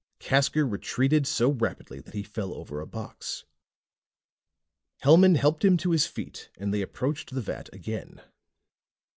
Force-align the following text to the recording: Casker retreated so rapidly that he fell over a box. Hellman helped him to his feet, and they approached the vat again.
Casker 0.19 0.63
retreated 0.67 1.27
so 1.27 1.51
rapidly 1.51 1.99
that 1.99 2.15
he 2.15 2.23
fell 2.23 2.55
over 2.55 2.81
a 2.81 2.87
box. 2.87 3.45
Hellman 5.03 5.35
helped 5.35 5.63
him 5.63 5.77
to 5.77 5.91
his 5.91 6.07
feet, 6.07 6.49
and 6.57 6.73
they 6.73 6.81
approached 6.81 7.29
the 7.35 7.41
vat 7.41 7.69
again. 7.71 8.19